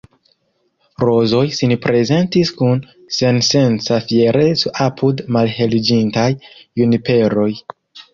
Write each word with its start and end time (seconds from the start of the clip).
Rozoj 1.07 1.41
sinprezentis 1.57 2.51
kun 2.61 2.81
sensenca 3.17 3.99
fiereco 4.07 4.71
apud 4.87 5.21
malheliĝintaj 5.37 6.25
juniperoj. 6.83 7.47